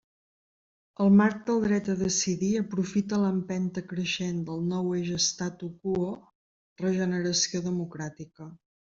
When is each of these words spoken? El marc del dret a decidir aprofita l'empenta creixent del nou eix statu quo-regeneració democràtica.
El 1.03 1.09
marc 1.17 1.41
del 1.49 1.59
dret 1.65 1.89
a 1.93 1.95
decidir 1.99 2.49
aprofita 2.61 3.19
l'empenta 3.23 3.83
creixent 3.91 4.39
del 4.47 4.63
nou 4.71 4.89
eix 5.01 5.13
statu 5.27 5.71
quo-regeneració 5.85 7.63
democràtica. 7.69 8.49